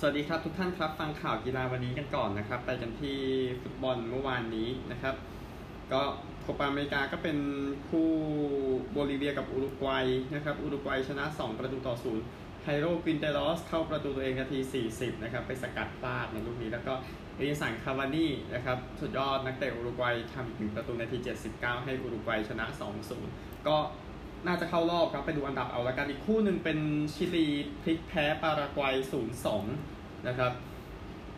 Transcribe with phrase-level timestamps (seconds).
[0.00, 3.18] สวัสดีครับทุกท่านครับ ฟังข่าวกีฬาวันนี้กันก่อนนะครับ ไปกันที่
[3.62, 5.14] ฟุตบอลเมื่อวานนี้นะครับ
[5.92, 6.02] ก็
[6.42, 7.38] โคปาอเมริกาก็เป็น
[7.88, 8.10] คู่
[8.92, 12.24] โบลิเวียกับอุรุกวัยนะครับอุรุกวัยชนะ 2 ประตูต่อศูนย์
[12.64, 14.58] ไฮโรกินเตรอสเข้าประตูตัวเองนาที
[14.90, 16.92] 40 นะครับ ไปสกัดพลาดในลูกนี้ แล้วก็
[17.34, 21.16] เอดินสันคาวานี่นะครับ สุดยอดนักเตะอุรุกวัยทำอีกหนึ่งประตูนาที
[21.50, 22.66] 79 ให้อุรุกวัยชนะ
[23.16, 23.76] 2-0 ก็
[24.48, 26.78] น่าจะเข้ารอบครับ ไปดูอันดับเอาละกันอีกคู่หนึ่งเป็น
[27.14, 27.46] ชิลี
[27.82, 28.94] พลิกแพ้ปารากวัย
[29.52, 29.93] 0-2
[30.28, 30.52] นะครับ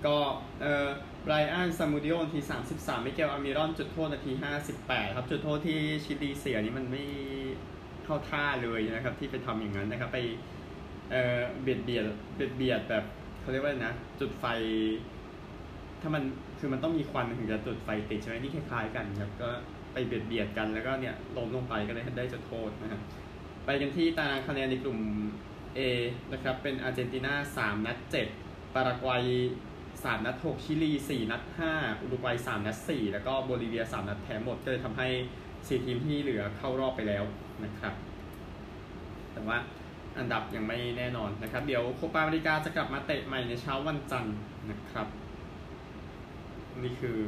[0.06, 0.16] ก็
[0.60, 0.88] เอ่อ
[1.22, 2.40] ไบรอันซามูดิโอนาที
[2.72, 4.32] 33 มิเกลอามิรอนจุดโทษนาที
[4.74, 7.04] 58 ครับ จุดโทษที่ชิลีเสียนี่มันไม่
[8.04, 10.18] เข้าท่าเลยนะครับ ที่ไปทำอย่างนั้นนะครับ ไป
[11.10, 12.04] เอ่อเบียดเบียด
[12.34, 13.04] เบียดเบียดแบบ
[13.40, 14.44] เขาเรียกว่านะ จุดไฟ
[16.02, 16.22] ถ้ามัน
[16.58, 19.48] คือมันต้องมีควันถึงจะจุดไฟติดใช่ไหมนี่คล้ายๆกันครับก็
[19.92, 23.00] ไปเบียดเบียดกันแล้วก็เนี่ยล้มลงไปก็เลยได้จุดโทษนะครับ
[23.64, 24.98] ไปกันที่ตารางคะแนนในกลุ่ม
[25.78, 25.80] A
[26.32, 29.24] นะครับเป็นอาร์เจนตินา3นัด7 ปารากวัย
[29.74, 35.08] 3นัด6ชิลี4นัด5อุรุกวัย3นัด4แล้วก็โบลิเวีย3นัดแพ้หมดก็เลยทำให้
[35.46, 37.24] 4ทีมที่เหลือเข้ารอบไปแล้ว
[37.64, 37.94] นะครับ
[39.32, 39.58] แต่ว่า
[40.18, 44.36] อันดับยังไม่แน่นอนนะครับ เดี๋ยวโคปาอเมริกาจะกลับมาเตะใหม่ในเช้าวันจันทร์
[44.70, 45.06] นะครับ
[46.82, 47.18] นี่คือ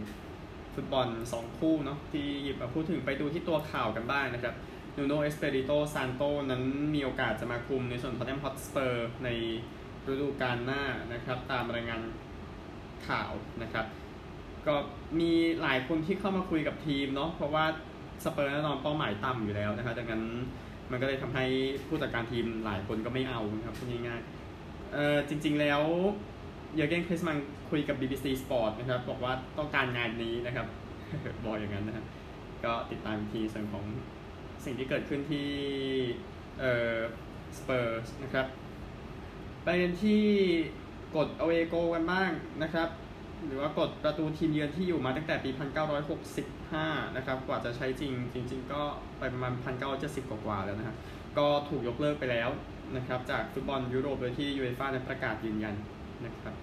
[0.75, 4.55] ฟุตบอล 2 คู่เนาะที่หยิบมาพูดถึงไปดูที่ตัวข่าวกันบ้างนะครับ
[4.97, 6.63] นูโนเอสเปริโตซานโตนั้น
[6.95, 9.29] มีโอกาสจะมาคุมในส่วนของท็อตแนมฮอตสเปอร์ใน
[10.11, 12.01] ฤดูกาลหน้านะครับตามรายงาน
[13.09, 13.87] ข่าวนะครับ
[14.67, 14.75] ก็
[15.21, 17.65] มีหลายคนที่เข้ามาคุยกับทีมเนาะเพราะว่า
[18.25, 20.25] สเปอร์แน่นอนเป้าหมายต่ำอยู่แล้วนะครับดังนั้น
[20.91, 21.45] มันก็เลยทำให้
[21.87, 25.83] ผู้จัดการทีมหลายคนก็ไม่เอานะครับพูดง่ายๆเออจริง ๆแล้ว
[26.75, 27.39] เยอร์เกนคลินส์มันน์
[27.71, 30.67] คุยกับ BBC Sport นะครับบอกว่าต้องการงานนี้นะครับ
[31.45, 32.07] บอกอย่างนั้นนะครับ
[32.65, 33.85] ก็ติดตามทีส่วนของ
[34.65, 35.49] สิ่งที่เกิดขึ้นที่
[36.61, 36.97] เอ่อ
[37.59, 38.47] สเปอร์นะครับ
[39.71, 40.23] ไปกันที่
[41.17, 42.31] กดเอาเอโกกันบ้าง
[42.63, 42.89] นะครับ
[43.47, 45.51] หรือว่ากดประตูทีมเยือนที่อยู่มาตั้งแต่ปี
[46.33, 48.83] 1965 นะครับ กว่าจะใช้จริง จริง ๆ ก็
[49.19, 49.53] ไปประมาณ
[49.93, 50.97] 1970 กว่าๆแล้วนะครับ
[51.39, 52.49] ก็ถูกยกเลิกไปแล้ว
[52.97, 55.75] นะครับจากฟุตบอลยุโรปโดยที่ยูเอฟ่าได้ประกาศยืนยัน
[56.25, 56.55] นะครับ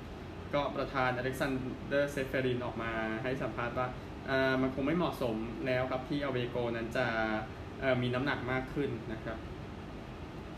[0.54, 1.52] ก็ประธานอเล็กซาน
[1.88, 2.92] เดอร์เซฟเฟรินออกมา
[3.24, 3.88] ให้สัมภาษณ์ว่า
[4.62, 5.36] มันคงไม่เหมาะสม
[5.68, 7.06] แล้วครับที่ away goal นั้นจะ
[8.02, 9.38] มีน้ำหนักมากขึ้นนะครับ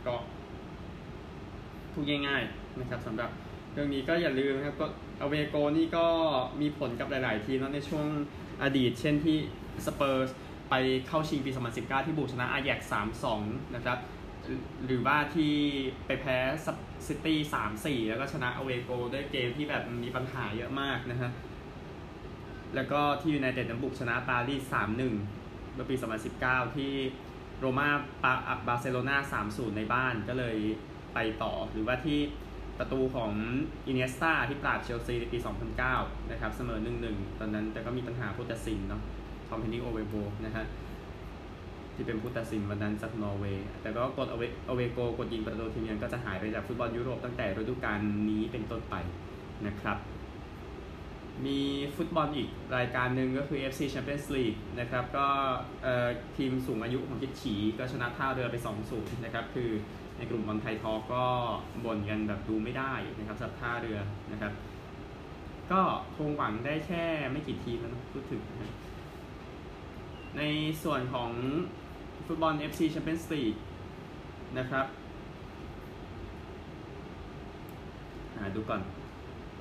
[0.08, 0.16] ก็
[1.98, 3.30] พูดง่ายๆนะครับสำหรับ
[3.74, 4.88] เรื่องนี้ก็อย่าลืมนะครับก็
[5.20, 6.06] away goal นี่ก็
[6.62, 8.08] มีผลกับหลาย ๆ ทีมในช่วง
[8.64, 9.38] อดีต เช่นที่
[9.86, 10.30] สเปอร์ส
[10.70, 10.76] ไป
[11.08, 12.80] เข้าชิงปี 2019 ที่บุกชนะอาแยกซ์
[13.28, 13.98] 3-2 นะครับ
[14.86, 15.54] หรือว่าที่
[16.06, 16.38] ไปแพ้
[17.08, 17.38] ซิตี้
[17.76, 21.32] 3-4แล้วก็ชนะ away goal ด้วยเกมที่แบบมีปัญหาเยอะมากนะฮะ
[22.76, 24.76] แล้วก็ที่ยูไนเต็ดนั้นบุกชนะปารีส
[25.24, 25.96] 3-1เมื่อปี
[26.36, 26.94] 2019 ที่
[27.60, 27.90] โรมา
[28.24, 28.34] ปราบ
[28.68, 30.58] บาร์เซโลนา3-0 ในบ้านก็เลย
[31.14, 32.20] ไปต่อ หรือว่าที่
[32.80, 33.32] ประตูของ
[33.88, 35.38] อิเนียสตาที่ปราบเชลซีในปี
[35.84, 36.80] 2009 นะครับ เสมอ
[37.10, 39.02] 1-1 ตอนนั้นแต่ก็มีปัญหาผู้ตัดสินเนาะ
[39.48, 40.14] ทอมเฮนนิงโอเวรโบ
[40.46, 40.66] นะฮะ
[41.96, 44.38] ที่เป็นผู้ตัดสินวันนั้นจากนอร์เวย์แต่ก็กดอ
[44.76, 48.96] เวโกกดยิงประตูทีมเยือนก็จะหายไปจากฟุตบอลยุโรปตั้งแต่ฤดูกาลนี้เป็นต้นไป
[49.68, 49.98] นะครับ
[51.46, 51.60] มี
[51.96, 55.28] ฟุตบอลอีกรายการหนึ่งก็คือ FC Champions League นะครับ ก็
[56.38, 58.56] ทีมสูงอายุของคิดฉีก็ชนะท่าเรือไป
[58.90, 59.70] 2-0 นะครับ คือ
[60.18, 61.24] ในกลุ่มบอลไทยทอก็
[61.86, 64.00] บ่นกันแบบดูไม่ได้นะครับสับท่าเรือ
[64.32, 64.54] นะครับ
[65.72, 65.82] ก็
[66.16, 68.74] คงหวังได้แค่ไม่กี่ทีมนะพูดถึงนะ
[70.38, 70.42] ใน
[70.84, 71.32] ส่วนของ
[72.26, 73.60] ฟุตบอล FC Champions League
[74.58, 74.86] นะครับ
[78.36, 78.82] หาดูก่อน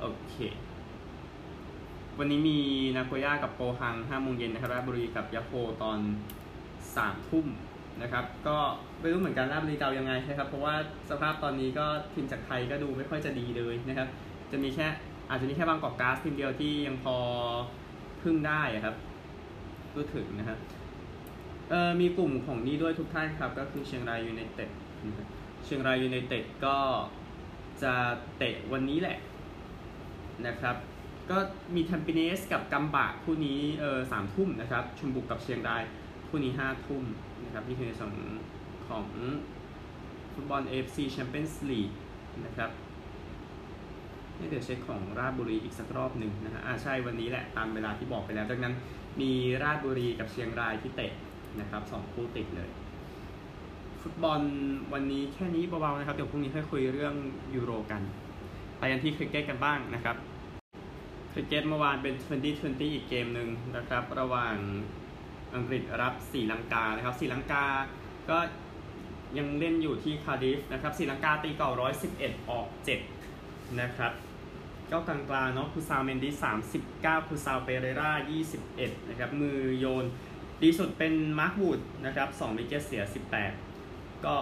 [0.00, 0.37] โอเค
[2.19, 2.59] วันนี้มี
[2.97, 5.53] นาโกย่ากับโปฮัง5โมงเย็นนะครับราชบุรีกับยาโฮ
[5.83, 5.99] ตอน
[6.65, 7.47] 3ทุ่ม
[8.03, 8.57] นะครับ ก็
[9.01, 10.75] ไม่รู้เหมือนกันราบรีจะยังไงนะครับ เพราะว่า
[11.11, 14.09] สภาพตอนนี้ก็ทีมจากไทยก็ดูไม่ค่อยจะดีเลยนะครับ
[14.53, 14.87] จะมีแค่
[15.31, 17.17] อาจจะมีแค่บางกอกกล๊าสทีมเดียวที่ยังพอ
[18.23, 18.97] พึ่งได้ครับ
[19.93, 20.59] พูดถึงนะครับ
[21.71, 24.71] เออมีกลุ่มของนี้ด้วยทุกท่านครับ ก็คือเชียงรายยูไนเต็ด
[25.65, 26.77] เชียงรายยูไนเต็ดก็
[27.83, 27.92] จะ
[28.39, 29.19] เตะวันนี้แหละ
[30.47, 30.77] นะครับ
[31.31, 31.39] ก็
[31.75, 35.83] มีทัมปิเนสกับกัมบะคู่นี้เออสามทุ่มนะครับ ชุนบุกกับเชียงราย
[36.28, 37.05] คู่นี้ห้าทุ่ม
[37.45, 38.13] นะครับนี่คือในส่วน
[38.89, 39.05] ของ
[40.34, 41.95] ฟุตบอล AFC Champions League
[42.45, 42.71] นะครับ
[44.37, 48.75] เดี๋ยวเช็คของราชบุรีอีกสักรอบหนึ่งนะฮะอ่าใช่วันนี้แหละตามเวลาที่บอกไปแล้วดังนั้น
[49.21, 49.33] มี
[49.63, 51.13] ราชบุรีกับเชียงรายที่เตะ
[51.61, 52.69] นะครับสองคู่ติดเลย
[54.03, 54.41] ฟุตบอล
[54.93, 57.15] วันนี้แค่นี้เบาๆนะครับ เดี๋ยวพรุ่งนี้ค่อยคุยเรื่อง
[57.55, 58.03] ยูโรกัน
[58.78, 60.17] ไปกันที่คริกเก็ตกันบ้างนะครับ
[61.33, 62.15] คริกเก็ตเมื่อวานเป็น
[62.51, 64.57] 2020 อีกเกมหนึ่งนะครับ ระหว่าง
[65.56, 67.64] อังกฤษรับศรีลังกานะครับศรีลังกา
[68.30, 68.38] ก็
[69.38, 71.71] ยังเล่นอยู่ที่คาดิฟนะครับศรีลังกาตีก่อน
[72.10, 72.66] 111 ออก
[73.22, 74.12] 7 นะครับ
[74.92, 76.44] ก็กลางๆเนาะคูซาลเมนดิส
[76.84, 78.12] 39คูซาลเปเรรา
[78.60, 80.06] 21 นะครับ มือโยน
[80.62, 83.03] ดีสุดเป็นมาร์ควูดนะครับ2 wicket เสีย
[83.62, 84.34] 18 ก็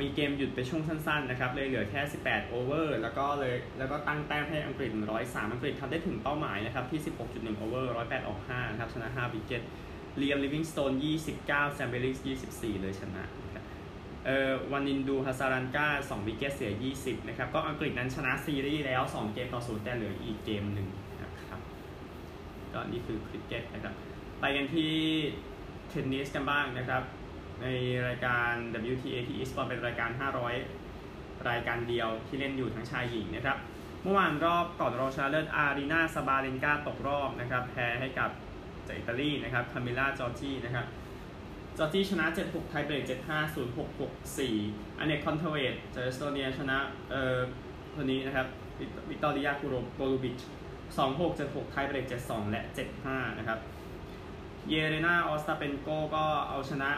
[0.00, 4.90] มีเกมหยุดไปช่วงสั้นๆนะครับ เลยเหลือแค่ 18 over แล้วก็เลยแล้วก็ตั้งแต้มให้อังกฤษ
[5.20, 9.62] 103 อังกฤษทำได้ถึงเป้าหมายนะครับ ที่ 16.1 over 108 ออก 5 นะครับ ชนะ 5 wicket
[10.16, 10.92] เลียมลิฟวิงสโตน
[11.34, 12.18] 29แซมบิลลิงส์
[12.50, 13.64] 24 เลยชนะนะครับ
[14.24, 20.88] เอ่อวานินดูฮาซารันกา2 wicket เสีย 20 นะครับ ก็อังกฤษนั้นชนะซีรีส์แล้ว 2 เกมต่อ0แต่เหลืออีกเกมหนึ่ง
[21.22, 21.60] นะครับ
[22.72, 23.94] ก็นี่คือคริกเก็ตนะครับ
[24.40, 24.92] ไปกันที่
[25.88, 27.02] เทนนิสกันบ้างนะครับ
[27.62, 27.66] ใน
[28.06, 28.50] รายการ
[28.92, 30.10] WTA ที่ Eastbourne เป็นรายการ
[30.78, 33.58] 500 รายการเดียวที่เล่นอยู่ทั้งชายหญิงนะครับ
[34.02, 38.30] เมื่อวานรอบก่อนรองชนะเลิศอารีนาซาบาเลนกาตกรอบนะครับ แพ้ให้กับ
[38.86, 40.86] จากอิตาลีนะครับคามิล่าจอร์จีนะครับ
[41.78, 44.00] จอร์จีชนะ 7-6 ไทยเบรก 7-5 0-6
[44.38, 46.78] 6-4 อันเนตคอนทาเวตจากเอสโตเนียชนะ
[47.10, 47.38] เอ่อ
[47.94, 48.46] คนนี้นะครับ
[49.08, 50.38] วิตอริยาคูโรโกลูบิช
[51.08, 52.62] 2-6 7-6 ไทยเบรก 7-2 และ
[53.00, 53.58] 7-5 นะครับ
[54.68, 56.90] เยเรนาออสตาเปนโกก็เอาชนะ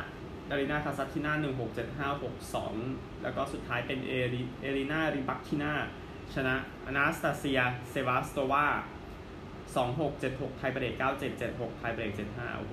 [0.50, 5.72] ดารินาคาซัตกิน่า1 6 7 5 6 2 แล้วก็สุดท้ายเป็นเอริเอรินาริบักทิน่า
[6.34, 6.54] ชนะ
[6.86, 7.60] อนาสตาเซีย
[7.90, 8.66] เซวาสโตวา
[9.72, 12.72] 2 6 7 6ไทเบรก9 7 7 6ไทเบรก7 5โอ้โห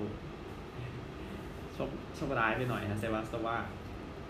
[1.74, 3.58] โชคโชคร้ายไปหน่อยฮะเซวาสโตวา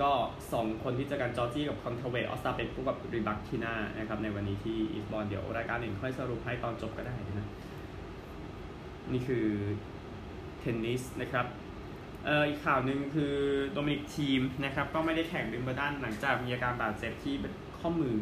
[0.03, 0.13] ก็
[0.51, 7.49] 2คนที่จะกับจอร์จี้กับคอนเทเวตออสตาเป็นคู่กับริบักทิน่านะครับในวันนี้ที่อีสต์บอร์นเดี๋ยวรายการหนึ่งค่อยสรุปให้ตอนจบก็ได้นะ
[9.13, 9.47] นี่คือ
[10.59, 11.47] เทนนิสนะครับ
[12.25, 13.35] เอ่ออีกข่าวหนึ่งคือ
[13.73, 17.35] โดมินิกทีมนะครับก็ไม่ได้แข่งวิมเบิลดันหลังจากมีอาการบาดเจ็บที่
[17.79, 18.15] ข้อมือ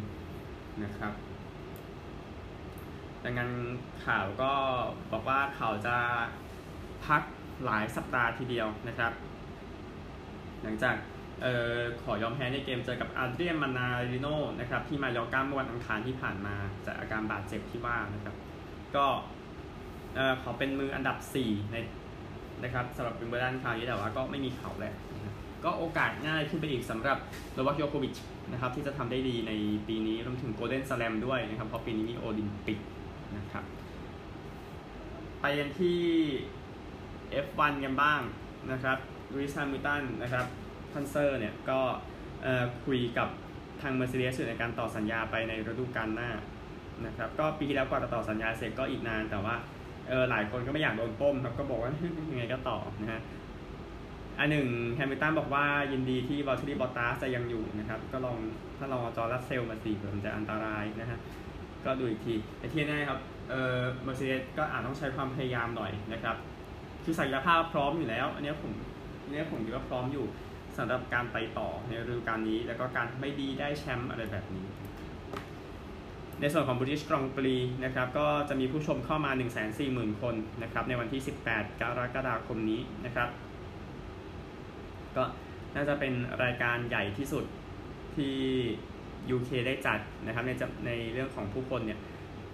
[0.83, 1.13] นะครับ
[3.25, 3.51] ดังนั้น
[4.05, 4.53] ข่าวก็
[5.11, 5.97] บอกว่าเขาจะ
[7.07, 7.21] พัก
[7.65, 9.13] หลายสัปดาห์ทีเดียวนะครับ
[10.63, 10.95] หลังจาก
[11.45, 14.27] ออขอยอมแพ้ในเกมเจอกับอาเดรียนมานาริโน
[14.59, 18.35] นะครับที่มายอกาเมื่อวันอังคารที่ผ่านมาจากอาการบาดเจ็บที่ว่านะครับ
[18.95, 19.05] ก็
[20.15, 21.75] เออเขาเป็นมืออันดับ 4 ใน
[22.63, 25.35] นะครับสำหรับวิมเบิลดันคราวนี้แต่ว่าก็ไม่มีเขาแล้วนะ
[25.65, 27.17] ก็โอกาสง่ายขึ้นไปอีกสำหรับ
[27.53, 28.15] โนวัคโยโควิช
[28.51, 29.51] นะครับที่จะทำได้ดีใน
[29.87, 32.79] ปีนี้รวมถึง Golden Slam ด้วยนะครับเพราะปีนี้มีโอลิมปิก
[33.37, 33.63] นะครับ
[35.41, 35.99] ไปกันที่
[37.45, 38.21] F1 กันบ้าง
[38.71, 38.97] นะครับ
[39.33, 40.45] ลุยส์แฮมิลตันนะครับ
[40.91, 41.79] ท่านเซอร์เนี่ยก็
[42.85, 43.29] คุยกับ
[43.81, 46.29] ทาง Mercedes ในการต่อสัญญาไปในฤดูกาลหน้า
[47.05, 49.55] นะครับก็ปีที่แล้วกว่าจะต่อสัญญาเสร็จก็อีกนานแต่ว่า
[50.09, 51.91] เออหลายคนก็ไม่อยากโดนป้มครับก็บอกว่า
[52.31, 53.21] ยังไงก็ต่อนะฮะ
[54.39, 58.37] อันหนึ่งแฮมิลตันบอกว่ายินดีที่บอลที่บอตตาสจะยังอยู่นะครับ ก็ลอง
[58.77, 61.19] ถ้าลองจอร์จรัสเซลมาสิมันจะอันตรายนะฮะ
[61.85, 63.19] ก็ดูอีกทีแต่ที่แน่ครับ
[63.49, 66.35] เออเมอร์เซเดสก็อาจต้องใช้ความพยายามหน่อยนะครับ
[67.03, 68.71] คือศักยภาพพร้อมอยู่แล้ว อันนี้ผม
[69.23, 70.25] อันนี้ผมคิดว่าพร้อมอยู่
[70.77, 74.65] สำหรับการไปต่อในฤดูกาลนี้ แล้วก็การไม่ดีได้แชมป์อะไรแบบนี้
[76.39, 79.31] ในส่วนของ British Grand Prix นะครับก็จะมีผู้ชมเข้ามา
[79.75, 83.29] 140,000 คนนะครับในวันที่ 18 กรกฎาคมนี้นะครับ
[85.15, 85.23] ก็
[85.75, 86.13] น่าจะเป็น
[86.43, 87.45] รายการใหญ่ที่สุด
[88.15, 88.35] ที่
[89.35, 90.51] UK ได้จัดนะครับใน
[90.85, 91.99] ในเรื่องของผู้คนเนี่ย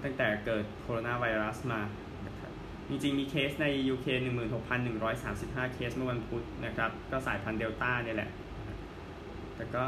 [0.03, 1.81] ตั้งแต่เกิดโคโรนาไวรัสมา
[2.27, 2.51] นะครับ
[2.89, 4.07] จริงๆ มีเคสใน UK
[4.91, 8.29] 16,135 เคสเมื่อวันพุธนะครับ ก็สายพันธุ์เดลต้าเนี่ยแหละ
[9.55, 9.83] แต่ก็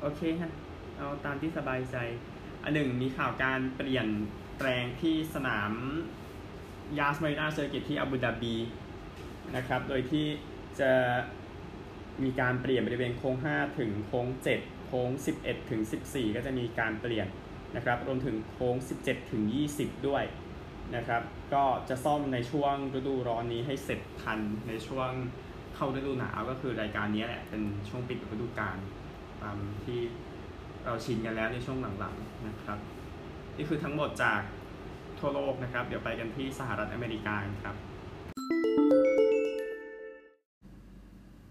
[0.00, 0.52] โอเคฮะ
[0.96, 1.96] เอาตามที่สบายใจ
[2.62, 4.06] อันหนึ่งมีข่าวการเปลี่ยน
[4.58, 5.72] แปลงที่สนาม
[6.98, 8.54] ยาสมารินาเซอร์กิตที่อาบูดาบี
[9.56, 10.26] นะครับ โดยที่
[10.80, 10.92] จะ
[12.24, 15.10] มีการเปลี่ยนบริเวณโค้ง 5 ถึงโค้ง 7 โค้ง
[15.42, 17.28] 11 ถึง 14 ก็จะมีการเปลี่ยน
[17.76, 19.42] นะครับ รวมถึงโค้ง 17 ถึง
[19.74, 20.24] 20 ด้วย
[20.96, 21.22] นะครับ
[21.54, 25.10] ก็จะซ่อมในช่วงฤดูร้อนนี้ให้เสร็จทันในช่วง
[25.74, 28.76] เข้าฤดูหนาวก็คือรายการนี้แหละเป็นช่วงปิดฤดูกาล
[29.42, 30.00] ตามที่
[30.84, 32.78] เราชินกันแล้วในช่วงหลังๆนะครับ
[33.56, 34.40] นี่คือทั้งหมดจาก
[35.18, 37.76] ทั่วโลกนะครับ เดี๋ยวไปกันที่สหรัฐอเมริกาครับ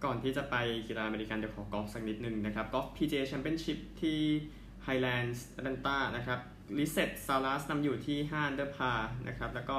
[0.03, 0.55] ก่อนที่จะไป
[0.87, 4.19] กีฬาอเมริกันเดี๋ยวขอกอล์ฟสักนิดนึงนะครับกอล์ฟ PGA Championship ที่
[4.87, 6.39] Highlands Atlanta นะครับ
[6.77, 8.91] ลิเซตซาลัสนำอยู่ที่5อันเดอร์พาร์
[9.27, 9.77] นะครับแล้วก็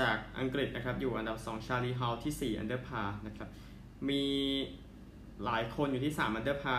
[0.00, 3.48] จากอังกฤษนะครับอยู่อันดับ 2 ชาร์ลีย์ฮัลล์ที่4อันเดอร์พาร์นะครับ
[4.08, 4.24] มี
[5.44, 6.76] หลายคนอยู่ที่ 3 อันเดอร์พาร์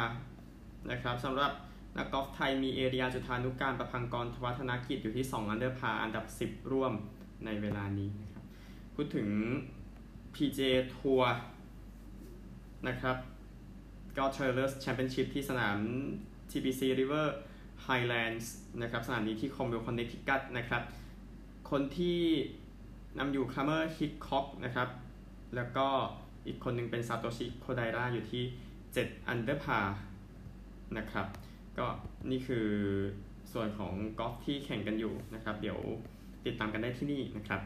[0.92, 1.52] นะครับสำหรับ
[1.98, 6.94] นักกอล์ฟไทยมีเอรียาจุฑานุกาลปภังกรธวัชธนกิจอยู่ที่ 2 อันเดอร์พาร์อันดับ 10 ร่วม
[7.46, 8.44] ในเวลานี้นะครับ
[8.96, 9.28] พูดถึง
[10.36, 11.32] PGA ทัวร์
[12.88, 13.18] นะครับ
[14.18, 15.78] ก็ Travelers Championship ที่สนาม
[16.50, 17.28] TPC River
[17.88, 18.48] Highlands
[18.82, 20.84] นะครับสนามนี้ที่ครอมเวลล์คอนเนติคัตนะครับ
[21.70, 22.22] คนที่
[23.20, 24.90] นำอยู่เครเมอร์ฮิคคอกนะครับ
[25.56, 25.88] แล้วก็
[26.48, 28.44] อีกคนหนึ่งเป็นซาโตชิโคไดระอยู่ที่
[28.86, 29.80] 7 อันเดอร์พาร์
[30.98, 31.28] นะครับ
[31.78, 31.88] ก็
[32.32, 32.68] นี่คือ
[33.54, 35.80] ส่วนของกอล์ฟที่แข่งกันอยู่นะครับ เดี๋ยว
[36.46, 37.62] ติดตามกันได้ที่นี่นะครับ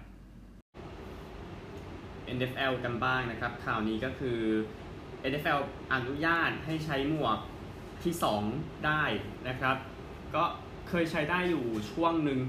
[2.38, 4.39] NFL กันบ้างนะครับ ข่าวนี้ก็คือ
[5.31, 5.59] NFL
[5.93, 7.37] อนุญาตให้ใช้หมวก
[8.03, 8.13] ที่
[8.49, 9.03] 2 ได้
[9.47, 9.75] นะครับ
[10.35, 10.43] ก็
[10.89, 12.39] เคยใช้ได้อยู่ช่วงหนึ่ง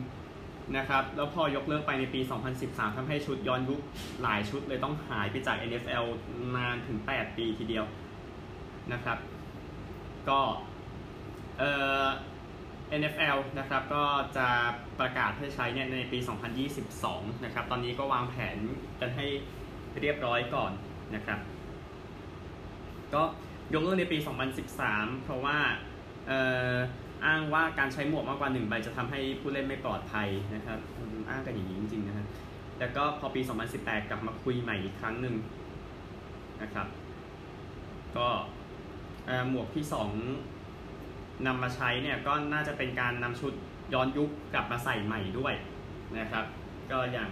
[0.76, 2.20] นะครับ แล้วพอยกเลิกไปในปี
[2.58, 3.80] 2013ทำให้ชุดย้อนยุค
[4.22, 6.04] หลายชุดเลยต้องหายไปจาก NFL
[6.56, 7.86] นานถึง 8 ปีทีเดียว
[8.92, 9.18] นะครับ
[10.28, 10.40] ก็
[11.58, 11.72] เอ่
[12.04, 12.06] อ
[13.00, 14.04] NFL นะครับก็
[14.36, 14.48] จะ
[15.00, 16.18] ประกาศให้ใช้เนี่ยในปี
[16.80, 18.56] 2022 นะครับ ตอนนี้ก็วางแผน
[19.00, 19.26] กันให้
[20.00, 20.72] เรียบร้อยก่อน
[21.14, 21.38] นะครับ
[23.14, 23.22] ก็
[23.74, 24.18] ยกเลิกในปี
[24.70, 25.56] 2013 เพราะว่า
[27.26, 30.78] อ้างว่าการใช้หมวกมากกว่า1ใบจะทำให้ผู้เล่นไม่ปลอดภัยนะครับ
[31.28, 32.26] อ้างกันอย่างนี้จริงๆนะครับ
[32.78, 33.40] แล้วก็พอปี
[33.74, 35.34] 2018 กลับมาคุยใหม่อีกครั้งหนึ่ง
[36.62, 36.86] นะครับ
[38.16, 38.28] ก็
[39.48, 39.84] หมวกที่
[40.64, 43.52] 2นำมาใช้เนี่ยก็น่าจะเป็นการนำชุด
[43.94, 45.54] ย้อนยุคกลับมาใส่ใหม่ด้วย
[46.18, 46.44] นะครับ
[46.90, 47.28] ก็อย่าง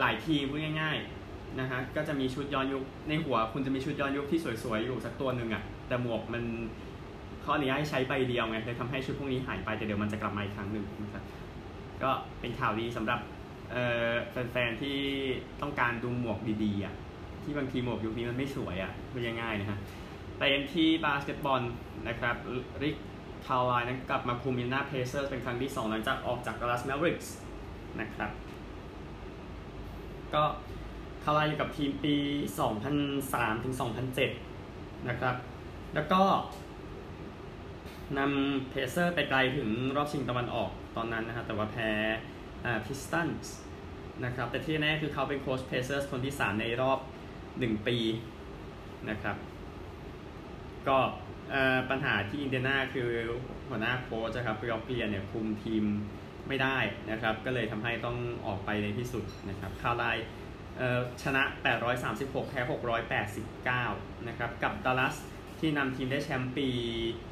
[0.00, 1.15] หลายทีพูดง่าย ๆ
[1.60, 6.42] นะฮะก็จะมีชุดย้อนยุคในหัว คุณจะมีชุดย้อนยุคที่สวยๆอยู่สักตัวหนึ่งอะ่ะแต่หมวกมัน
[7.44, 11.24] ข้อนี้ให้ใช้ใบเดียวไงเลยทำให้ชุดพวกนี้หายไปแต่เดี๋ยวมันจะกลับมาอีกครั้งหนึ่งนะครับ
[12.02, 12.10] ก็
[12.40, 13.20] เป็นข่าวดีสำหรับ
[14.30, 14.98] แฟนๆที่
[15.62, 16.94] ต้องการดูหมวกดีๆอะ
[17.42, 19.78] ที่บางทีหมวกยุคนี้มันไม่สวยอะพูดง่ายๆนะฮะ
[20.38, 21.62] ไปกันที่บาสเกตบอล
[22.08, 22.36] นะครับ
[22.82, 22.96] ริก
[23.46, 27.34] คาร์ไลล์นั้นกลับมาคุมอินเดียนาเพเซอร์เป็นครั้งที่ 2 หลังจากออกจากดัลลัสแมฟเวอริกส์
[28.00, 28.30] นะครับ
[30.34, 30.42] ก็
[31.28, 32.14] คาร์ไลล์อยู่กับทีมปี
[32.90, 33.74] 2003ถึง
[34.36, 35.36] 2007 นะครับ
[35.94, 36.22] แล้วก็
[38.18, 41.90] นำเพเซอร์ไปไกลถึงรอบชิงตะวันออกตอนนั้นนะครับแต่ว่าแพ้
[42.84, 43.54] พิสตันส์
[44.24, 46.98] นะครับแต่ที่แน่คือเขาเป็นโค้ชเพเซอร์คนที่ 3 ในรอบ
[47.46, 47.96] 1 ปี
[49.10, 49.36] นะครับ
[50.88, 50.98] ก็
[51.90, 53.08] ปัญหาที่อินเดียนาคือ
[53.68, 55.84] หัวหน้าโค้ชครับริออเปียเนี่ยคุมทีม
[56.48, 56.78] ไม่ได้
[57.10, 58.16] นะครับ ก็เลยทำให้ต้อง
[58.46, 60.04] ออกไปในที่สุดนะครับคาไล
[61.22, 61.42] ชนะ
[61.96, 62.60] 836 แพ้
[63.82, 65.16] 689 นะครับ กับดัลลัส
[65.60, 66.68] ที่นำทีมได้แชมป์ปี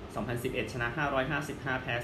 [0.05, 0.87] 2011 ชนะ
[1.35, 1.95] 555 แพ้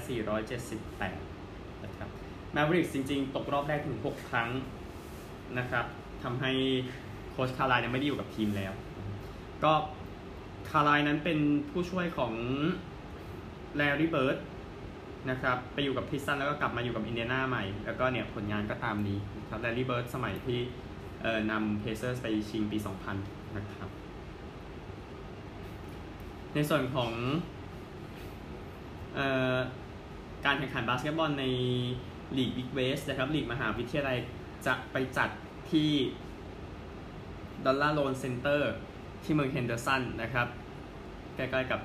[0.87, 2.09] 478 นะครับ
[2.53, 4.49] แมวริกจริง ๆ ตกรอบแรกถึง 6 ครั้ง
[5.57, 5.85] นะครับ
[6.23, 6.51] ทำให้
[7.31, 8.73] โค้ชคาไลเนี่ยไม่ได้อยู่กับทีมแล้ว
[9.63, 9.73] ก็
[10.69, 12.33] คาร์ไลล์นั้นเป็นผู้ช่วยของ
[13.75, 14.37] แลรี่เบิร์ด
[15.29, 19.17] นะครับไปอยู่กับพิสตันแล้วก็กลับมาอยู่กับอินเดียนาใหม่ แล้วก็เนี่ยผลงานก็ตามนี้
[19.49, 20.59] ครับแลรี่เบิร์ดสมัยที่
[21.51, 22.77] นำเพเซอร์ไปชิงปี
[23.17, 23.89] 2000 นะครับ
[26.53, 27.11] ในส่วนของ
[29.17, 29.19] อ
[29.55, 29.57] อ
[30.45, 31.45] การแข่งขันบาสเกตบอลใน
[32.37, 34.17] ลีก Big West นะครับลีกมหาวิทยาลัย
[34.65, 35.29] จะไปจัด
[35.71, 35.89] ที่
[37.65, 38.71] Dollar Loan Center
[39.23, 40.47] ที่เมืองเฮนเดอร์สันนะครับ
[41.35, 41.81] ใกล้ๆกับ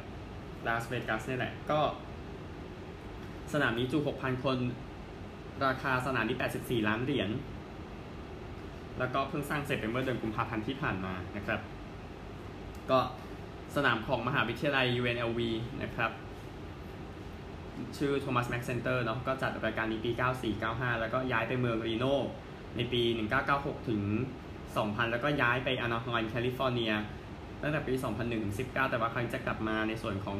[0.66, 1.81] ลาสเวกัสนี่แหละ ก็
[3.52, 4.59] สนามนี้จุ 6,000 คน
[5.64, 7.31] ราคาสนามนี้ 84 ล้านเหรียญ
[8.99, 11.61] แล้วก็เพิ่งสร้างเสร็จไปเมื่อเดือนกุมภาพันธ์ที่ผ่านมานะครับ
[12.91, 12.99] ก็
[13.76, 15.41] สนามของมหาวิทยาลัย UNLV
[15.83, 16.11] นะครับ
[17.97, 20.11] ชื่อ Thomas Mack Center เนาะก็จัดรายการนี้ปี
[20.57, 22.05] 94-95 แล้วก็ย้ายไปเมืองรีโน
[22.76, 23.03] ในปี
[23.45, 24.00] 1996 ถึง
[24.57, 26.93] 2000 แล้วก็ย้ายไปอนาไฮม์แคลิฟอร์เนีย
[27.62, 30.38] ตั้งแต่ปี 2001ถึง19 แต่ว่าครั้งจะกลับมาในส่วนของ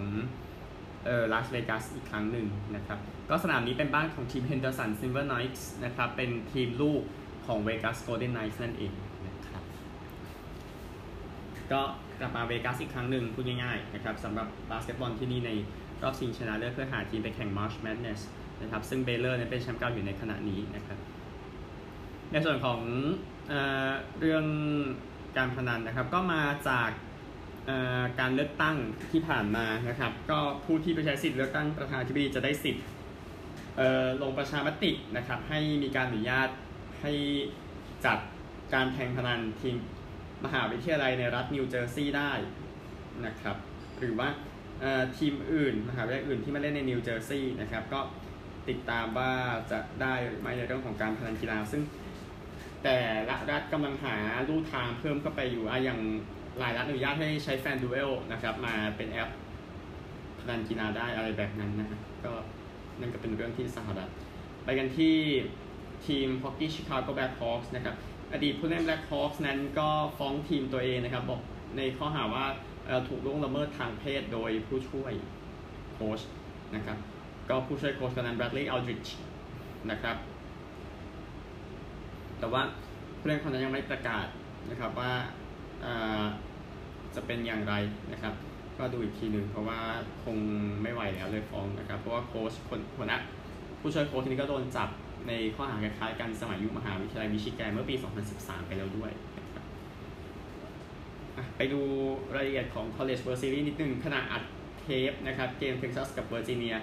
[1.05, 2.47] เออลาสเวกัสอีกครั้งหนึ่ง
[2.77, 2.99] นะครับ
[3.31, 7.03] ก็สนามนี้เป็นบ้านของทีม Henderson Silver Knights นะครับ เป็นทีมลูก
[7.47, 8.93] ของ Vegas Golden Knights นั่นเอง
[9.27, 9.63] นะครับ
[11.73, 11.81] ก็
[12.21, 15.51] กลับมาเวกัสอีกครั้งหนึ่งพูดง่ายๆนะครับสำหรับบาสเกตบอลที่นี่ใน
[16.03, 18.21] รอบชิงชนะเลิศเพื่อหาทีมไปแข่ง March Madness
[18.63, 20.99] นะครับซึ่งเบลเลอร์เป็นแชมป์เก่าอยู่ในขณะนี้นะครับ
[22.33, 22.81] ในส่วนของ
[23.49, 23.55] เอ
[24.21, 24.45] เรื่อง
[25.37, 26.91] การพนันนะครับ ก็มาจาก
[28.21, 28.77] การเลือกตั้ง
[29.13, 32.85] ที่ผ่านมานะครับ ก็ผู้ที่ไปใช้สิทธิ์เลือกตั้งประธานาธิบดีจะได้สิทธิ์
[34.23, 36.49] ลงประชามตินะครับ ให้มีการอนุญาต
[37.07, 37.21] ให้
[38.07, 38.19] จัด
[38.75, 39.77] การแทงพนันทีม
[40.45, 42.33] มหาวิทยาลัยในรัฐนิวเจอร์ซีย์ได้
[43.27, 43.57] นะครับ
[43.99, 44.29] หรือว่า
[45.19, 48.01] ทีมอื่น มหาวิทยาลัยอื่นที่มาเล่นในนิวเจอร์ซีย์นะครับก็
[48.69, 49.33] ติดตามว่า
[49.71, 51.83] จะได้หรือไม่ในเรื่องของการพนันกีฬา ซึ่ง
[52.83, 52.97] แต่
[53.29, 54.17] ละรัฐกำลังหา
[54.49, 56.01] ลู่ทางเพิ่มเข้าไปอยู่อะอย่าง
[56.59, 59.31] หลายรัฐอนุญาตให้ใช้แฟนดูเอลนะครับมาเป็นแอป
[60.41, 61.89] พนันกีฬาได้อะไรแบบนั้นนะ
[62.25, 62.33] ก็
[63.01, 64.11] นั่นก็เป็นเรื่องที่สหรัฐ
[64.65, 65.17] ไปกันที่
[66.07, 67.95] ทีมฮอกกี้ชิคาโกแบล็คฮอคส์นะครับ
[68.33, 69.89] อดีตผู้เล่นแบล็คฮอคส์นั้นก็
[70.19, 71.41] ฟ้องทีมตัวเองนะครับบอก
[71.77, 72.45] ในข้อหาว่า
[73.09, 75.13] ถูกล่วงละเมิดทางเพศโดยผู้ช่วย
[75.93, 76.21] โค้ช
[76.75, 76.99] นะครับ
[77.49, 79.07] ก็ผู้ช่วยโค้ชคนนั้นแบรดลีย์อัลดริช
[79.91, 80.17] นะครับ
[82.39, 82.63] แต่ว่า
[83.19, 84.27] ผู้เล่นคนนั้นยังไม่ประกาศ
[84.71, 85.13] นะครับว่า
[87.15, 87.75] จะเป็นอย่างไร
[88.13, 88.35] นะครับ
[88.79, 89.81] ก็ดูอีกทีหนึ่งเพราะว่า
[90.25, 90.37] คง
[90.83, 93.19] ไม่ไหวแล้วเลยฟ้องนะครับ เพราะว่าโค้ชคนหัวหน้า
[93.81, 94.89] ผู้ช่วยโค้ชนี้ก็โดนจับ
[95.29, 97.95] ในข้อหาคล้ายกันสมัยยุคมหาวิทยาลัยมิชิแกนเมื่อปี
[98.31, 99.11] 2013 ไปแล้วด้วย
[101.57, 101.81] ไปดู
[102.35, 104.43] รายละเอียดของ College World Series นิดนึงขณะอัด
[104.81, 106.75] เทปนะครับเกมเท็กซัสกับเวอร์จิเนีย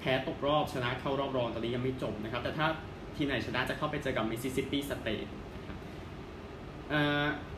[0.00, 2.66] แพ้ตกรอบชนะเข้ารอบรองตอนนี้ยังไม่จบนะครับ แต่ถ้า
[3.16, 5.26] ทีมไหนชนะจะเข้าไปเจอกับมิสซิสซิปปีสเตท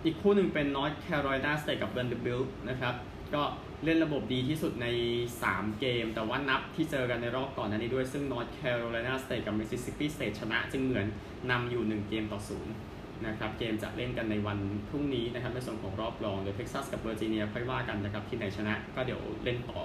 [0.04, 2.94] อีกคู่หนึ่งเป็น North Carolina State กับ Vanderbilt นะครับ
[3.34, 3.42] ก็
[3.84, 4.86] เล่นระบบดีที่สุดใน
[5.34, 11.06] 3 เกม แต่ว่านับที่เจอกันในรอบก่อนนั้นนี้ด้วยซึ่ง North Carolina State กับ Mississippi State ชนะ จึงเหมือน
[11.50, 12.40] นำอยู่ 1 เกมต่อ
[12.82, 19.82] 0นะครับเกมจะเล่นกันในวันพรุ่งนี้นะครับในส่วนของรอบรองโดยเท็กซัสกับเวอร์จิเนียค่อยว่ากันนะครับทีมไหนชนะก็เดี๋ยวเล่นต่อ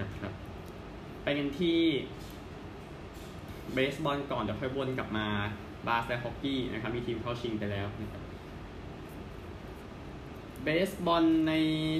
[0.00, 0.32] นะครับ
[1.22, 1.78] ไปกันที่
[3.72, 5.26] เบสบอลก่อนเดี๋ยวค่อยวนกลับมา
[5.86, 8.22] บาสและฮอกกี้นะครับมีทีมเข้าชิงไปแล้วนะครับ
[10.68, 11.52] เบสบอลใน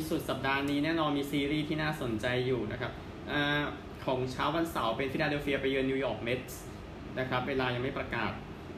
[0.08, 2.92] สุดสัปดาห์นี้แน่นอนมีซีรีส์ที่น่าสนใจอยู่นะครับ
[3.30, 3.32] อ
[4.04, 6.60] ของเช้าวันเสาร์เป็นฟิลาเดลเฟียไปเยือนนิวยอร์กเมทส์
[7.18, 8.32] นะครับเวลายังไม่ประกาศ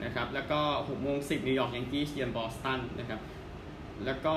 [0.04, 3.20] นะครับแล้วก็6โมง10นิวยอร์กยังกี้เยือนบอสตันนะครับ
[4.04, 4.36] แล้วก็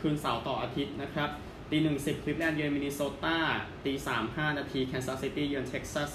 [0.00, 1.30] คืนเสาร์ต่ออาทิตย์นะครับ
[1.70, 3.38] ตีหนึ่งสิบคลิฟแลนด์เยือนมินนิโซตา
[3.84, 6.10] ตีสามห้านาทีแคนซัสซิตี้เยือนเท็กซัส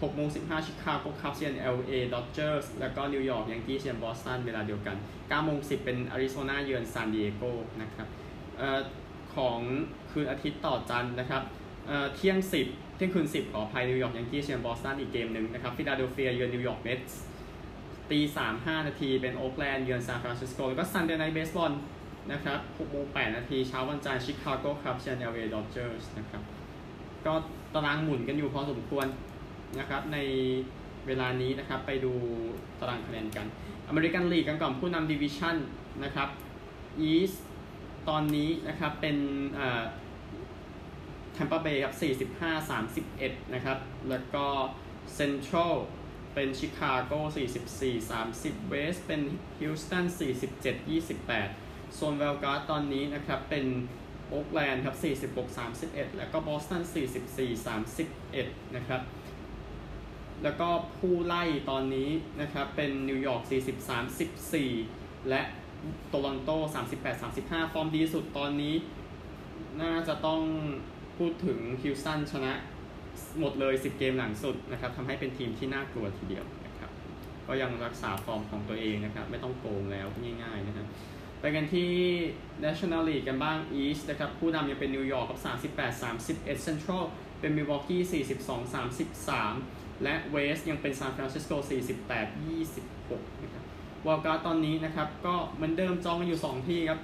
[0.00, 7.42] 6โมง15ชิคาโกคับเซียน LA Dodgers แล้วก็นิวยอร์กยังกี้เยือนบอสตันเวลาเดียวกัน9โมง10 เป็นอาริโซนาเยือนซานดิเอโก
[7.82, 8.08] นะครับ
[8.60, 8.80] ออ
[9.34, 9.58] ของ
[10.10, 11.42] คืนอาทิตย์ต่อจันนะครับ
[11.86, 12.38] เเที่ยง
[12.68, 17.20] 10 เที่ยงคืน 10 ขออภัยนิวยอร์กยังกี้เยือนบอสตันอีกเกมหนึ่งนะครับฟิลาเดลเฟียเยือนนิวยอร์กเมทส์
[18.10, 21.72] ตี3 5นาทีเป็นโอ๊กแลนด์เยือนซานฟรานซิสโกแล้วก็ Sunday Night Baseball
[22.32, 26.42] นะครับ6โมง8นาทีเช้าวันจันทร์ชิคาโก Cubs เยือน LA Dodgers นะครับ
[27.26, 27.32] ก็
[27.74, 29.06] ตารางหมุนกันอยู่พอสมควร
[29.78, 30.18] นะครับใน
[31.06, 32.12] เวลานี้นะครับไปดู
[32.80, 33.46] ตารางคะแนนกัน
[33.88, 35.56] American League กันก่อนผู้นำดิวิชั่น
[36.04, 36.28] นะครับ
[37.00, 37.32] East
[38.08, 39.16] ตอนนี้นะครับเป็น
[41.32, 41.94] แทมเปอร์เบย์ครับ
[42.40, 43.78] 45 31 นะครับ
[44.08, 44.46] แล้วก็
[45.14, 45.74] เซ็นทรัล
[46.34, 47.12] เป็นชิคาโก
[47.66, 49.22] 44 30 West เป็น
[49.58, 50.04] ฮิวสตัน
[50.60, 53.66] 47 28 โซน Wild Card ตอนนี้นะครับเป็น
[54.28, 54.96] โอ๊กแลนด์ครับ
[55.34, 56.82] 46 31 แล้วก็บอสตัน
[57.54, 57.66] 44
[57.98, 59.00] 31 นะครับ
[60.44, 63.88] แล้วก็ผู้ไล่ตอนนี้นะครับเป็นนิวยอร์ก40
[64.58, 65.42] 34และ
[66.08, 66.50] โตรอนโต
[66.90, 68.74] 38 35 ฟอร์มดีสุดตอนนี้
[69.82, 70.42] น่าจะต้อง
[71.18, 72.52] พูดถึงฮิวสตันชนะ
[73.38, 76.90] หมดเลย 10 เกมหลังสุดนะครับทำให้เป็นทีมที่น่ากลัวทีเดียวนะครับ
[77.46, 80.06] ก็ยังรักษาฟอร์มของตัวเองนะครับ ไม่ต้องโกงแล้ว
[80.42, 80.86] ง่ายๆนะครับ
[81.40, 81.90] ไปกันที่
[82.64, 85.38] National League กันบ้าง East นะครับผู้นำยังเป็นนิวยอร์กกับ
[85.76, 87.04] 38 31 Central
[87.40, 88.02] เป็นมิลวอกกี้
[88.36, 91.52] 42 33 และ West ยังเป็นซานฟรานซิสโก
[92.08, 92.26] 48
[92.68, 93.64] 26 นะครับ
[94.06, 97.00] Wild Card ตอนนี้นะครับ ก็เหมือนเดิมจองกันอยู่ 2 ที่ครับ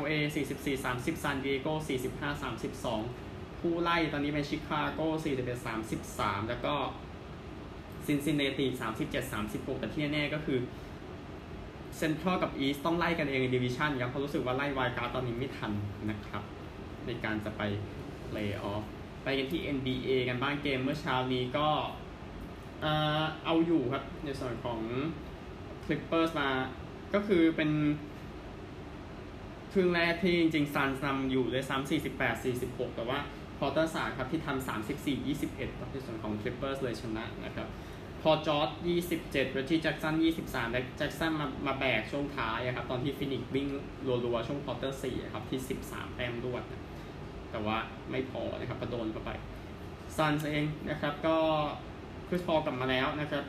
[0.00, 0.12] LA
[0.52, 1.72] 44 30 San Diego
[2.08, 6.74] 45 32 ผู้ไล่ตอนนี้เป็นชิคาโก41 33 แล้วก็
[8.06, 8.66] ซินซินเนติ
[9.00, 10.58] 37 36 แต่ที่แน่ๆก็คือ
[11.96, 15.72] เซ็นทรัลกับ East ต้องไล่กันเองในดิวิชันครับเพราะรู้สึกว่าไล่ Wild Card ตอนนี้ไม่ทัน
[16.10, 16.42] นะครับ
[17.06, 17.62] ในการจะไป
[18.26, 18.82] เพลย์ออฟ
[19.24, 21.68] ไปกันที่ NBA กันบ้างเกมเมื่อเช้านี้ก็
[23.44, 24.80] เอาอยู่ครับในส่วนของ
[25.84, 26.50] Clippers มา
[27.14, 27.70] ก็คือเป็น
[29.72, 33.18] ครึ่งแรกที่จริงๆ Suns นำอยู่เลยซ้ำ48 46 แต่ว่า
[33.58, 37.68] พอเตอร์สาครับที่ทำ34 21ในส่วนของ Clippers เลยชนะนะครับ
[38.22, 38.68] Paul George
[39.04, 40.14] 27 Reggie Jackson
[40.44, 43.66] 23 และแจ็คสันมามาแบกช่วงท้ายครับตอนที่ฟีนิกซ์วิ่ง
[44.24, 46.82] รัวๆช่วง quarter 4ครับที่ 13 แต้มรวดนะ
[47.50, 47.76] แต่ว่า
[48.10, 49.30] ไม่พอนะครับก็โดนเข้าไป
[50.16, 51.38] Suns เองนะครับก็
[52.28, 53.44] Chris Paul กลับมาแล้วนะครับ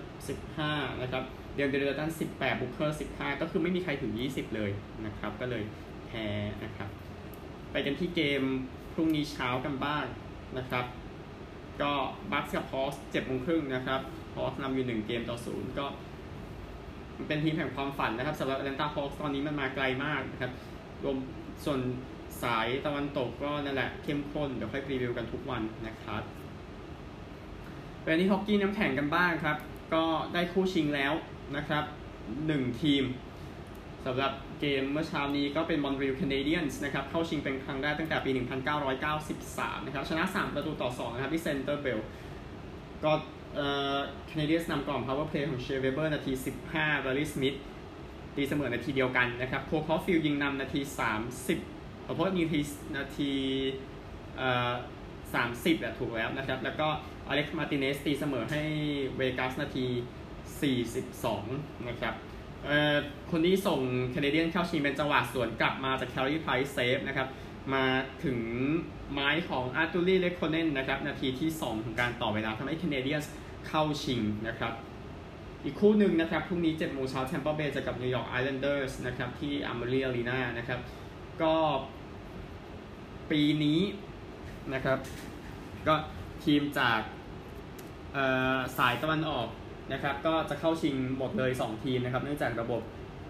[0.56, 4.72] 15 นะครับ Deandre Ayton 18 Booker 15 ก็คือไม่มีใครถึง 20 เลย
[5.06, 5.64] นะครับ ก็เลย
[6.08, 6.26] แพ้
[6.64, 6.90] นะครับ
[7.72, 8.42] ไปกันที่เกม
[8.94, 10.06] พรุ่งนี้เช้ากันบ้าง
[10.58, 10.86] นะครับ
[11.82, 11.94] ก็
[12.32, 14.02] Bucks กับ Hawks 7โมงครึ่งนะครับ
[14.34, 15.86] Hawks นำอยู่ 1 เกมต่อ0ก็
[17.18, 20.52] มันเป็นทีมแห่งความฝันนะครับสำหรับแอตแลนตา Hawks ตอนนี้มันมาไกลมากนะครับ
[21.04, 21.18] รวม
[21.66, 21.80] ส่วน
[22.44, 26.24] สายตะวันตกก็นั่นแหละเข้มข้น เดี๋ยวค่อยรีวิวกันทุกวันนะครับ
[28.08, 29.58] เป็นที่ฮอกกี้น้ำแข็งกันบ้างครับ
[29.94, 31.14] ก็ได้คู่ชิงแล้ว
[31.58, 31.84] นะครับ
[32.48, 33.04] หนึ่งทีม
[34.06, 38.32] สำหรับเกมเมื่อเช้านี้ก็เป็น Montreal Canadiens นะครับเข้าชิงเป็นครั้งแรกตั้งแต่ปี
[39.10, 42.00] 1993 นะครับ ชนะ 3 ประตูต่อ 2 นะครับที่เซนเตอร์เบลล์
[43.04, 43.12] ก็
[43.56, 43.98] เอ่อ
[44.30, 46.32] Canadiens นำก่อน power play ของ Shea Weber นาที
[46.70, 47.58] 15 Reilly Smith
[48.36, 50.82] ตีเสมอนาทีเดียวกันนะครับ Cole Caufield ยิงนำนาที
[51.44, 52.62] 30ขอโทษนาที
[52.98, 53.32] นาที
[54.38, 54.74] เอ่อ
[55.36, 56.88] 30อะถูกแล้วนะครับ แล้วก็
[57.28, 58.62] Alec Martinez ตีเสมอให้
[59.18, 59.88] เวกัสนาที
[60.88, 62.14] 42 นะครับ
[63.32, 63.80] คนที่ส่ง
[64.12, 67.28] Canadiens เข้าชิงเป็นจังหวะสวนกลับมาจาก Carey Price เซฟนะครับ
[67.74, 67.86] มา
[68.24, 68.40] ถึง
[69.14, 73.22] ไม้ของอาร์ตูรี่เลคโคเนนนะครับ นาทีที่ 2 ของการต่อเวลาทำให้แคนาเดียน
[73.68, 74.74] เข้าชิงนะครับ
[75.64, 80.80] อีกคู่หนึ่งนะครับ พรุ่งนี้7โมงเช้าแชมเปอร์เบย์จะกับนิวยอร์กไอแลนเดอร์สนะครับ ที่อาร์เมรีอารีนานะครับ
[81.42, 81.56] ก็
[83.32, 83.80] ปีนี้
[84.74, 84.98] นะครับ
[85.88, 85.96] ก็
[86.46, 87.02] ทีมจาก
[88.78, 89.48] สายตะวันออก
[89.94, 92.82] นะครับ ก็จะเข้าชิงหมดเลย 2 ทีมนะครับ เนื่องจากระบบ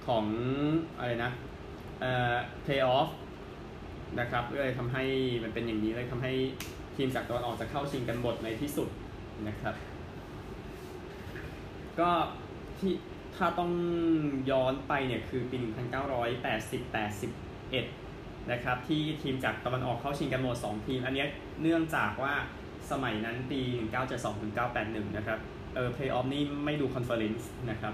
[0.08, 0.26] ของ
[0.97, 1.32] อะไรนะ
[2.00, 3.10] เอ่อ play off
[4.19, 5.04] นะครับก็เลยทำให้
[5.43, 6.34] มันเป็นอย่างนี้เลยทำให้
[6.95, 8.89] ทีมจากตะวันออกจะเข้าชิงกันหมดในที่สุด
[9.47, 9.76] นะครับ
[12.00, 12.10] ก็
[12.80, 12.93] ที่
[13.36, 13.71] ถ้าต้อง
[14.52, 18.07] ย้อนไปเนี่ยคือปี 1980-81
[18.52, 21.26] นะครับที่ทีมจากตะวันออกเข้าชิงกันหมด 2 ทีม อันนี้
[21.62, 22.34] เนื่องจากว่า
[22.92, 23.62] สมัยนั้นปี
[24.40, 25.40] 1972-1981 นะครับ
[25.76, 27.94] เออเพลย์ออฟนี่ไม่ดู conference นะครับ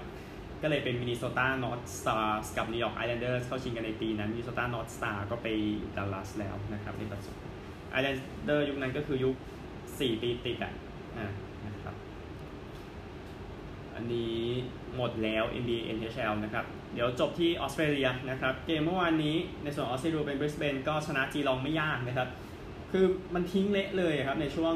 [0.62, 5.46] ก็เลยเป็นมินนิโซตานอร์ทสตาร์กับนิวยอร์กไอแลนเดอร์เข้าชิงกันในปีนั้นมินนิโซตานอร์ทสตาร์ก็ไป
[5.96, 7.48] ดัลลัสแล้วนะครับในปัจจุบัน
[7.90, 9.34] ไอแลนเดอร์ยุคนั้นก็คือยุค
[9.78, 10.72] 4 ปีติดอะ
[13.96, 14.38] อันนี้
[14.96, 22.28] หมดแล้ว NBA NHL นะครับ เดี๋ยวจบที่ออสเตรเลียนะครับ เกมเมื่อวานนี้ในส่วนออสเตรเลียเป็นบริสเบนก็ชนะจีลองไม่ยากนะครับ
[22.92, 23.04] คือ
[23.34, 24.74] มันทิ้งเละเลยครับในช่วง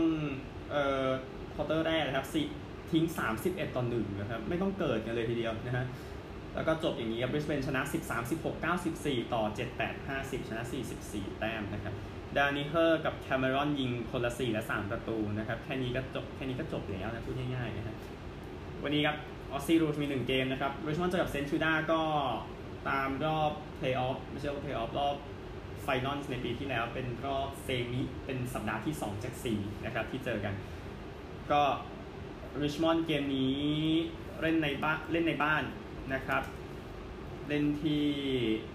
[0.71, 1.09] เอ่อ
[1.55, 2.43] ควอเตอร์แรกนะครับสิ
[2.93, 3.05] ทิ้ง
[3.41, 5.85] 31 ต่อ1นะครับ ไม่ต้องเกิดกันเลยทีเดียวนะฮะ
[6.55, 8.55] แล้วก็จบอย่างนี้ครับบริสเบนชนะ 13 16
[8.95, 9.43] 94 ต่อ
[9.79, 10.63] 78 50 ชนะ
[11.01, 11.95] 44 แต้มนะครับ
[12.37, 17.97] ดานิเฮอร์กับแคมเมรอนยิงคนละ 4 และ 3 ประตูนะครับ แค่นี้ก็จบแค่นี้ก็จบแล้วนะพูดง่ายๆนะครับ
[18.83, 19.17] วันนี้ครับ
[19.53, 22.01] ออสซี่รูทมี 1 เกมนะครับริชมอนด์เจอกับเซนต์ชูด้าก็
[22.89, 25.17] ตามรอบเพลย์ออฟไม่ใช่ว่าเพลย์ออฟรอบ
[25.83, 30.55] final ในปีที่แล้วเป็นรอบ semi เป็นสัปดาห์ที่ 2 จาก 4 นะครับ ที่เจอกัน
[31.53, 31.63] ก็
[32.63, 33.59] ริชมอนด์เกมนี้
[34.41, 35.63] เล่นในบ้านเล่นในบ้าน
[36.15, 36.43] นะครับ
[37.49, 38.05] เล่นที่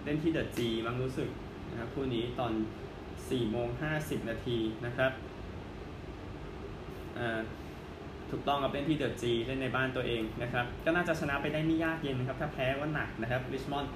[0.04, 1.30] เล่นที่เดอะจีมังรู้สึก
[1.70, 2.54] นะครับคู่นี้ตอน
[3.02, 3.68] 4โมง
[4.00, 5.12] 50 นาทีนะครับ
[7.18, 7.40] อ่า
[8.34, 13.92] ถูกต้องครับเล่นที่เดอะจีเล่นในบ้านตัวเองนะครับก็น่าจะชนะไปได้ไม่ยากเย็นนะครับถ้าแพ้ว่าหนักนะครับริชมอนด์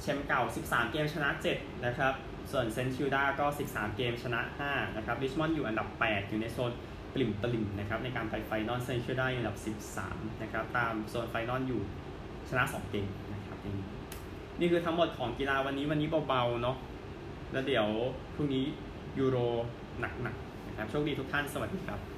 [0.00, 2.12] แชมป์เก่า 13 เกมชนะ 7 นะครับ
[2.52, 6.72] ส่วนเซนต์คิลดาก็ 13 เกมชนะ 5 นะครับริชมอนด์อยู่อันดับ 8 อยู่ในโซน
[7.14, 9.56] ปริ่มตลิ่งนะครับในการไป final เซนต์คิลดาอันดับ
[9.96, 11.80] 13 นะครับตามโซน final อยู่
[12.48, 13.74] ชนะ 2 เกมนะครับนี่
[14.60, 16.76] นี่คือทั้งหมดของกีฬาวันนี้วันนี้เบาๆเนาะ
[17.52, 17.86] แล้วเดี๋ยว
[18.34, 18.64] พรุ่งนี้
[19.18, 19.36] ยูโร
[20.00, 22.11] หนักๆนะครับโชคดีทุกท่านสวัสดีครับ